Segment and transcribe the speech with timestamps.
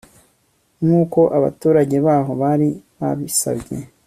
[0.85, 2.69] nk'uko abaturage b'aho bari
[2.99, 3.77] babisabye